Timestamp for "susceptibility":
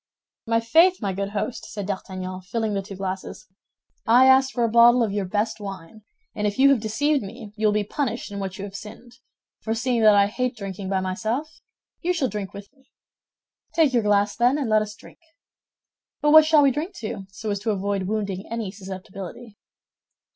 18.71-19.55